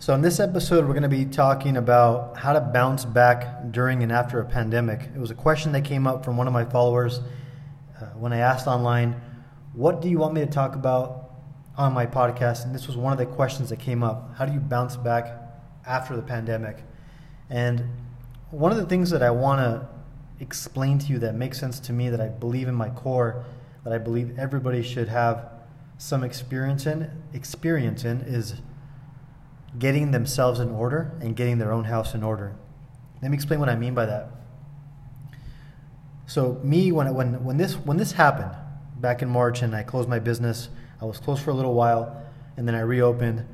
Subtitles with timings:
[0.00, 4.04] So, in this episode, we're going to be talking about how to bounce back during
[4.04, 5.00] and after a pandemic.
[5.12, 7.18] It was a question that came up from one of my followers
[8.00, 9.20] uh, when I asked online,
[9.72, 11.32] What do you want me to talk about
[11.76, 12.64] on my podcast?
[12.64, 15.36] And this was one of the questions that came up How do you bounce back
[15.84, 16.84] after the pandemic?
[17.50, 17.84] And
[18.52, 19.88] one of the things that I want to
[20.38, 23.44] explain to you that makes sense to me, that I believe in my core,
[23.82, 25.50] that I believe everybody should have
[25.96, 28.54] some experience in, experience in is
[29.78, 32.54] getting themselves in order and getting their own house in order.
[33.20, 34.30] Let me explain what I mean by that.
[36.26, 38.54] So me when when when this when this happened
[39.00, 40.68] back in March and I closed my business,
[41.00, 42.22] I was closed for a little while
[42.56, 43.46] and then I reopened.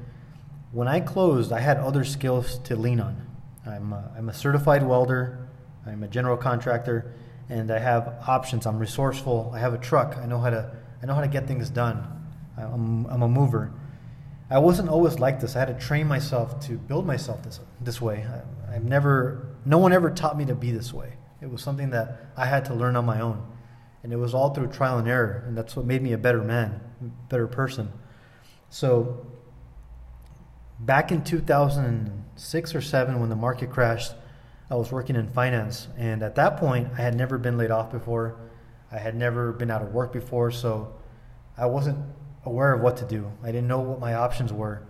[0.72, 3.24] When I closed, I had other skills to lean on.
[3.64, 5.48] I'm a, I'm a certified welder,
[5.86, 7.14] I'm a general contractor,
[7.48, 8.66] and I have options.
[8.66, 9.52] I'm resourceful.
[9.54, 10.16] I have a truck.
[10.16, 10.70] I know how to
[11.02, 12.02] I know how to get things done.
[12.56, 13.72] I'm, I'm a mover.
[14.50, 15.56] I wasn't always like this.
[15.56, 18.26] I had to train myself to build myself this this way.
[18.28, 21.14] I, I've never, no one ever taught me to be this way.
[21.40, 23.46] It was something that I had to learn on my own,
[24.02, 26.42] and it was all through trial and error, and that's what made me a better
[26.42, 26.80] man,
[27.28, 27.92] better person.
[28.70, 29.26] So,
[30.80, 34.14] back in 2006 or seven, when the market crashed,
[34.70, 37.92] I was working in finance, and at that point, I had never been laid off
[37.92, 38.36] before.
[38.90, 40.94] I had never been out of work before, so
[41.56, 41.98] I wasn't
[42.44, 43.32] aware of what to do.
[43.42, 44.82] I didn't know what my options were.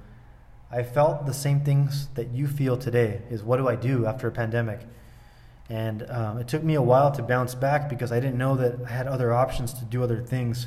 [0.71, 4.27] I felt the same things that you feel today is what do I do after
[4.27, 4.81] a pandemic?
[5.69, 8.85] And um, it took me a while to bounce back because I didn't know that
[8.85, 10.67] I had other options to do other things,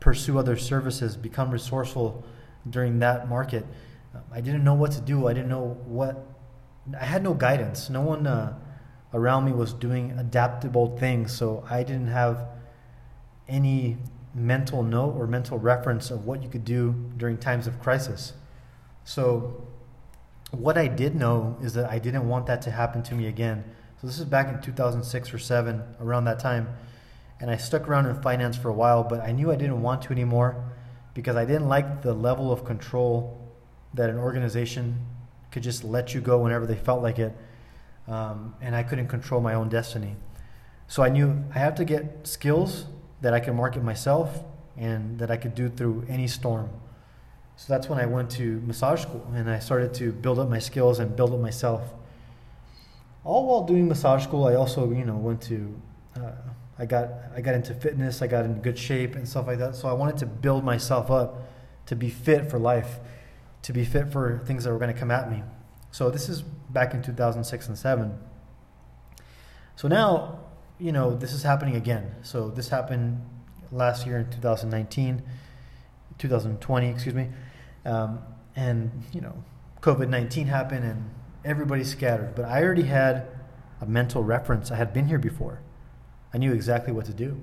[0.00, 2.24] pursue other services, become resourceful
[2.68, 3.64] during that market.
[4.32, 5.28] I didn't know what to do.
[5.28, 6.26] I didn't know what,
[6.98, 7.88] I had no guidance.
[7.88, 8.58] No one uh,
[9.14, 12.46] around me was doing adaptable things, so I didn't have
[13.48, 13.96] any
[14.38, 18.32] mental note or mental reference of what you could do during times of crisis.
[19.04, 19.66] So,
[20.50, 23.64] what I did know is that I didn't want that to happen to me again.
[24.00, 26.68] So, this is back in 2006 or 7, around that time.
[27.40, 30.02] And I stuck around in finance for a while, but I knew I didn't want
[30.02, 30.72] to anymore
[31.14, 33.38] because I didn't like the level of control
[33.94, 35.06] that an organization
[35.50, 37.36] could just let you go whenever they felt like it.
[38.06, 40.16] Um, and I couldn't control my own destiny.
[40.86, 42.86] So I knew I have to get skills
[43.20, 44.44] that I could market myself
[44.76, 46.70] and that I could do through any storm.
[47.56, 50.60] So that's when I went to massage school and I started to build up my
[50.60, 51.82] skills and build up myself.
[53.24, 55.80] All while doing massage school, I also, you know, went to,
[56.16, 56.30] uh,
[56.78, 59.74] I got, I got into fitness, I got in good shape and stuff like that.
[59.74, 61.42] So I wanted to build myself up
[61.86, 63.00] to be fit for life,
[63.62, 65.42] to be fit for things that were going to come at me.
[65.90, 68.18] So this is back in 2006 and 7.
[69.74, 70.38] So now
[70.78, 72.14] you know, this is happening again.
[72.22, 73.20] So this happened
[73.72, 75.22] last year in 2019,
[76.18, 77.28] 2020, excuse me.
[77.84, 78.20] Um,
[78.56, 79.42] and, you know,
[79.80, 81.10] COVID 19 happened and
[81.44, 82.34] everybody scattered.
[82.34, 83.26] But I already had
[83.80, 84.70] a mental reference.
[84.70, 85.60] I had been here before.
[86.32, 87.40] I knew exactly what to do.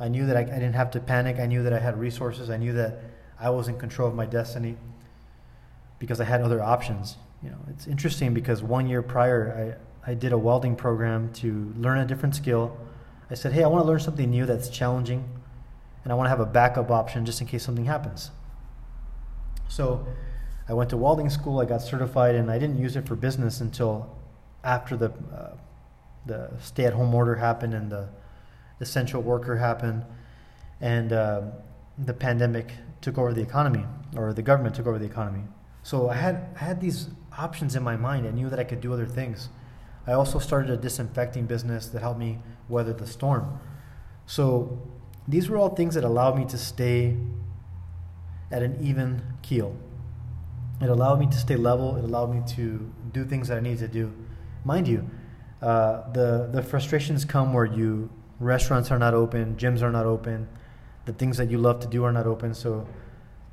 [0.00, 1.38] I knew that I, I didn't have to panic.
[1.38, 2.50] I knew that I had resources.
[2.50, 3.00] I knew that
[3.40, 4.76] I was in control of my destiny
[5.98, 7.16] because I had other options.
[7.42, 11.74] You know, it's interesting because one year prior, I, I did a welding program to
[11.76, 12.74] learn a different skill.
[13.30, 15.22] I said, hey, I want to learn something new that's challenging,
[16.02, 18.30] and I want to have a backup option just in case something happens.
[19.68, 20.06] So
[20.66, 23.60] I went to welding school, I got certified, and I didn't use it for business
[23.60, 24.16] until
[24.64, 25.58] after the, uh,
[26.24, 28.08] the stay at home order happened and the
[28.80, 30.06] essential worker happened,
[30.80, 31.42] and uh,
[31.98, 33.84] the pandemic took over the economy,
[34.16, 35.42] or the government took over the economy.
[35.82, 38.26] So I had, I had these options in my mind.
[38.26, 39.50] I knew that I could do other things.
[40.08, 42.38] I also started a disinfecting business that helped me
[42.68, 43.60] weather the storm.
[44.24, 44.80] So
[45.28, 47.14] these were all things that allowed me to stay
[48.50, 49.76] at an even keel.
[50.80, 51.96] It allowed me to stay level.
[51.96, 54.12] It allowed me to do things that I needed to do.
[54.64, 55.08] Mind you,
[55.60, 58.08] uh, the the frustrations come where you
[58.40, 60.48] restaurants are not open, gyms are not open,
[61.04, 62.54] the things that you love to do are not open.
[62.54, 62.86] So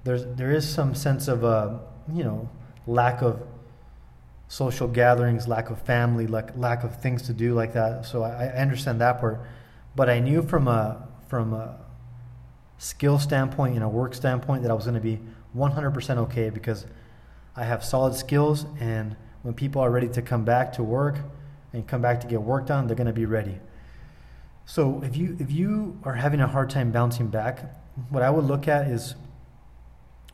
[0.06, 1.80] there's there is some sense of uh,
[2.14, 2.50] you know
[2.88, 3.42] lack of
[4.48, 8.06] social gatherings, lack of family, lack, lack of things to do like that.
[8.06, 9.42] So I, I understand that part.
[9.96, 11.78] But I knew from a, from a
[12.78, 15.20] skill standpoint and a work standpoint that I was going to be
[15.56, 16.86] 100% okay because
[17.56, 21.18] I have solid skills and when people are ready to come back to work
[21.72, 23.60] and come back to get work done, they're going to be ready.
[24.66, 27.76] So if you if you are having a hard time bouncing back,
[28.10, 29.14] what I would look at is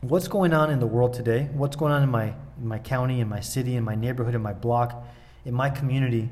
[0.02, 1.48] what's going on in the world today?
[1.52, 4.42] What's going on in my in my county, in my city, in my neighborhood, in
[4.42, 5.04] my block,
[5.44, 6.30] in my community?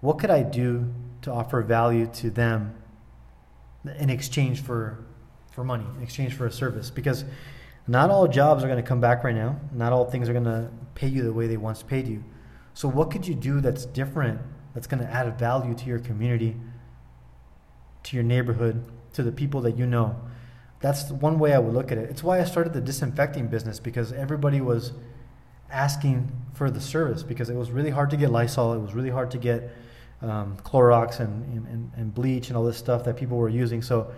[0.00, 0.92] What could I do
[1.22, 2.74] to offer value to them
[3.98, 5.04] in exchange for
[5.52, 6.90] for money, in exchange for a service?
[6.90, 7.24] Because
[7.88, 9.60] Not all jobs are going to come back right now.
[9.72, 12.24] Not all things are going to pay you the way they once paid you.
[12.74, 14.40] So, what could you do that's different,
[14.74, 16.56] that's going to add value to your community,
[18.02, 20.16] to your neighborhood, to the people that you know?
[20.80, 22.10] That's one way I would look at it.
[22.10, 24.92] It's why I started the disinfecting business because everybody was
[25.70, 28.74] asking for the service because it was really hard to get Lysol.
[28.74, 29.70] It was really hard to get
[30.22, 33.82] um, Clorox and, and, and bleach and all this stuff that people were using.
[33.82, 34.12] So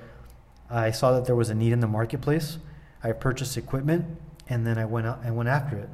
[0.71, 2.59] I saw that there was a need in the marketplace.
[3.03, 4.05] I purchased equipment
[4.49, 5.89] and then I went out and went after it.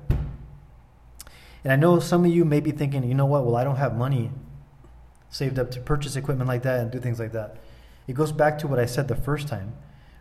[1.63, 3.45] And I know some of you may be thinking, you know what?
[3.45, 4.31] Well, I don't have money
[5.31, 7.57] saved up to purchase equipment like that and do things like that.
[8.07, 9.75] It goes back to what I said the first time.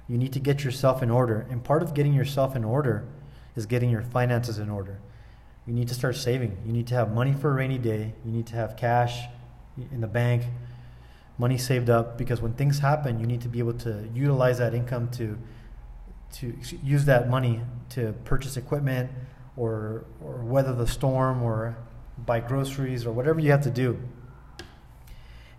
[0.07, 1.47] You need to get yourself in order.
[1.50, 3.05] And part of getting yourself in order
[3.55, 5.00] is getting your finances in order.
[5.65, 6.57] You need to start saving.
[6.65, 8.13] You need to have money for a rainy day.
[8.25, 9.23] You need to have cash
[9.91, 10.44] in the bank,
[11.38, 14.73] money saved up because when things happen, you need to be able to utilize that
[14.73, 15.38] income to
[16.33, 16.51] to
[16.83, 19.09] use that money to purchase equipment
[19.55, 21.77] or or weather the storm or
[22.17, 24.00] buy groceries or whatever you have to do.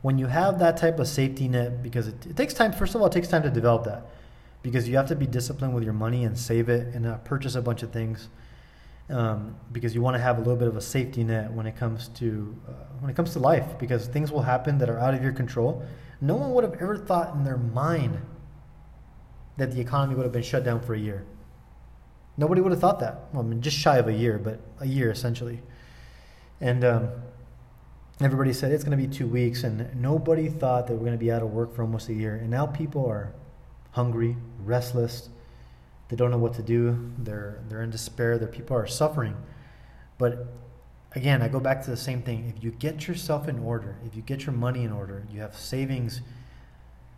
[0.02, 2.72] When you have that type of safety net, because it, it takes time.
[2.72, 4.06] First of all, it takes time to develop that,
[4.64, 7.54] because you have to be disciplined with your money and save it and not purchase
[7.54, 8.30] a bunch of things
[9.10, 11.76] um, because you want to have a little bit of a safety net when it
[11.76, 15.12] comes to uh, when it comes to life because things will happen that are out
[15.12, 15.84] of your control.
[16.22, 18.18] No one would have ever thought in their mind
[19.58, 21.26] that the economy would have been shut down for a year.
[22.38, 23.28] Nobody would have thought that.
[23.34, 25.60] Well, I mean, just shy of a year, but a year essentially.
[26.62, 27.10] And um,
[28.18, 31.18] everybody said it's going to be two weeks, and nobody thought that we're going to
[31.18, 32.36] be out of work for almost a year.
[32.36, 33.34] And now people are
[33.94, 35.28] hungry, restless,
[36.08, 37.10] they don't know what to do.
[37.18, 38.38] They're they're in despair.
[38.38, 39.36] Their people are suffering.
[40.18, 40.46] But
[41.12, 42.52] again, I go back to the same thing.
[42.54, 45.56] If you get yourself in order, if you get your money in order, you have
[45.56, 46.20] savings,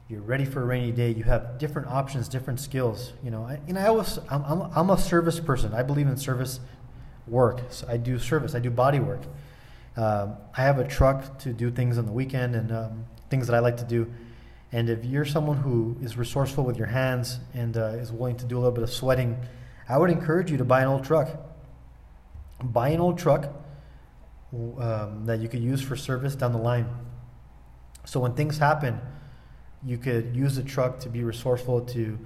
[0.08, 1.11] you're ready for a rainy day.
[1.11, 3.12] You have different options, different skills.
[3.25, 5.75] You know, I, and I always I'm, I'm, I'm a service person.
[5.75, 6.61] I believe in service
[7.26, 7.61] work.
[7.70, 8.55] So I do service.
[8.55, 9.23] I do body work.
[9.96, 13.56] Um, I have a truck to do things on the weekend and um, things that
[13.56, 14.12] I like to do.
[14.72, 18.44] And if you're someone who is resourceful with your hands and uh, is willing to
[18.44, 19.36] do a little bit of sweating,
[19.88, 21.28] I would encourage you to buy an old truck.
[22.62, 23.52] Buy an old truck
[24.52, 26.88] um, that you could use for service down the line.
[28.04, 29.00] So when things happen,
[29.84, 31.82] you could use the truck to be resourceful.
[31.82, 32.18] To, you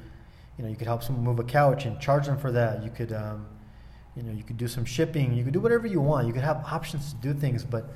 [0.58, 2.82] know, you could help someone move a couch and charge them for that.
[2.82, 3.46] You could, um,
[4.16, 5.34] you know, you could do some shipping.
[5.34, 6.26] You could do whatever you want.
[6.26, 7.92] You could have options to do things, but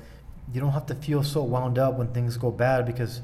[0.53, 3.21] you don't have to feel so wound up when things go bad because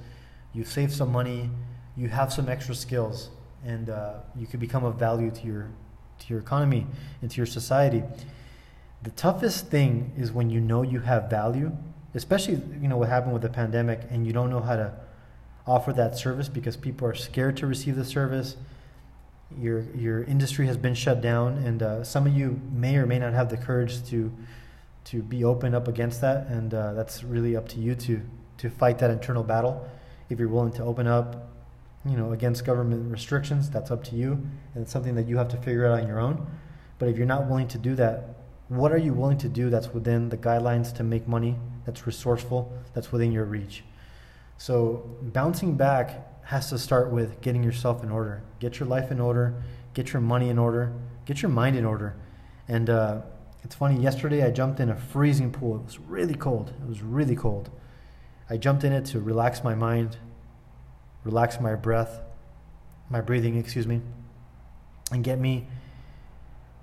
[0.54, 1.50] you save some money,
[1.96, 3.30] you have some extra skills,
[3.66, 5.70] and uh, you could become of value to your
[6.20, 6.86] to your economy
[7.22, 8.04] and to your society.
[9.02, 11.76] The toughest thing is when you know you have value,
[12.14, 14.94] especially you know what happened with the pandemic, and you don't know how to
[15.66, 18.58] offer that service because people are scared to receive the service.
[19.58, 23.20] Your your industry has been shut down, and uh, some of you may or may
[23.20, 24.32] not have the courage to
[25.04, 28.22] to be open up against that, and uh, that's really up to you to
[28.58, 29.90] to fight that internal battle
[30.32, 31.50] if you're willing to open up,
[32.06, 34.32] you know, against government restrictions, that's up to you,
[34.74, 36.48] and it's something that you have to figure out on your own.
[36.98, 38.38] But if you're not willing to do that,
[38.70, 42.72] what are you willing to do that's within the guidelines to make money, that's resourceful,
[42.94, 43.84] that's within your reach?
[44.58, 48.44] So bouncing back has to start with getting yourself in order.
[48.60, 49.62] Get your life in order,
[49.94, 50.94] get your money in order,
[51.26, 52.16] get your mind in order.
[52.68, 53.22] And uh,
[53.64, 55.76] it's funny, yesterday I jumped in a freezing pool.
[55.76, 56.74] It was really cold.
[56.82, 57.70] It was really cold.
[58.52, 60.18] I jumped in it to relax my mind,
[61.24, 62.20] relax my breath,
[63.10, 64.02] my breathing, excuse me,
[65.10, 65.68] and get me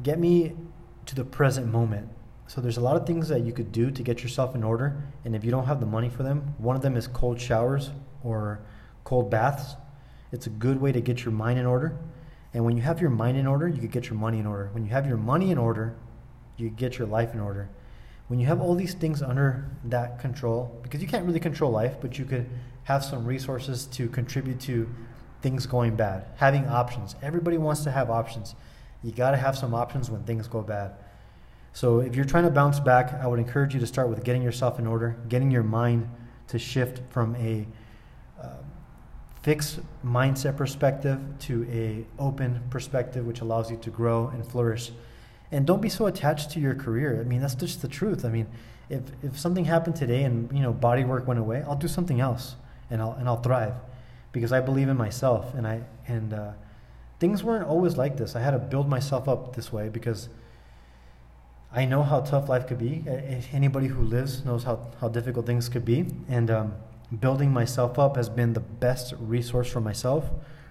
[0.03, 0.57] get me
[1.05, 2.09] to the present moment.
[2.47, 4.97] So there's a lot of things that you could do to get yourself in order,
[5.27, 7.91] and if you don't have the money for them, one of them is cold showers
[8.25, 8.61] or
[9.05, 9.77] cold baths.
[10.33, 11.99] It's a good way to get your mind in order.
[12.55, 14.71] And when you have your mind in order, you can get your money in order.
[14.73, 15.97] When you have your money in order,
[16.57, 17.69] you get your life in order
[18.29, 21.97] when you have all these things under that control, because you can't really control life,
[22.01, 22.49] but you could
[22.85, 24.89] have some resources to contribute to
[25.41, 27.17] things going bad, having options.
[27.23, 28.55] Everybody wants to have options.
[29.03, 30.93] You got to have some options when things go bad.
[31.73, 34.43] So if you're trying to bounce back, I would encourage you to start with getting
[34.43, 36.09] yourself in order, getting your mind
[36.49, 37.67] to shift from a
[38.43, 38.49] uh,
[39.43, 44.91] fixed mindset perspective to a open perspective, which allows you to grow and flourish
[45.51, 47.21] and don't be so attached to your career.
[47.21, 48.25] I mean, that's just the truth.
[48.25, 48.47] I mean,
[48.89, 52.21] if if something happened today and you know body work went away, I'll do something
[52.21, 52.57] else
[52.91, 53.75] and I'll and I'll thrive
[54.33, 56.53] because I believe in myself and I and uh,
[57.19, 58.37] things weren't always like this.
[58.37, 60.29] I had to build myself up this way because
[61.73, 63.05] I know how tough life could be.
[63.53, 66.07] Anybody who lives knows how, how difficult things could be.
[66.29, 66.75] And um,
[67.21, 70.31] building myself up has been the best resource for myself,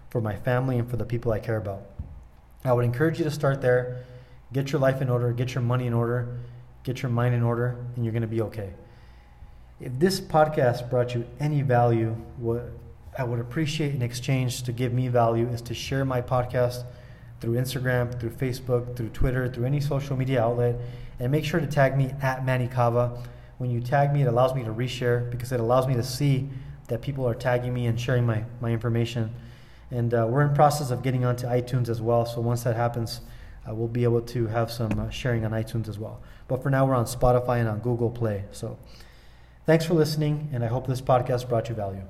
[0.10, 1.84] for my family, and for the people I care about.
[2.65, 4.03] I would encourage you to start there,
[4.54, 6.39] get your life in order, get your money in order,
[6.84, 8.74] get your mind in order, and you're going to be okay.
[9.80, 12.72] If this podcast brought you any value, what
[13.18, 16.84] I would appreciate in exchange to give me value is to share my podcast
[17.39, 20.75] through Instagram, through Facebook, through Twitter, through any social media outlet,
[21.20, 23.22] and make sure to tag me at Manny Cava.
[23.58, 26.50] When you tag me, it allows me to reshare because it allows me to see
[26.88, 29.34] that people are tagging me and sharing my, my information.
[29.92, 32.25] And uh, we're in process of getting onto iTunes as well.
[32.25, 33.22] So once that happens,
[33.67, 36.21] uh, we'll be able to have some uh, sharing on iTunes as well.
[36.47, 38.45] But for now, we're on Spotify and on Google Play.
[38.51, 38.77] So
[39.65, 42.03] thanks for listening, and I hope this podcast brought you value.